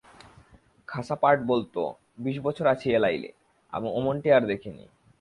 [0.87, 1.75] খাসা পার্ট বলত,
[2.19, 3.29] বিশ বছর আছি এ লাইলে,
[3.97, 4.85] অমনটি আর দেখিনি।